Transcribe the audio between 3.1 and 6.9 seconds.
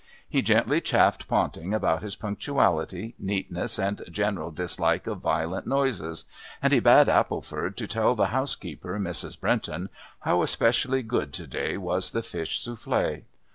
neatness and general dislike of violent noises, and he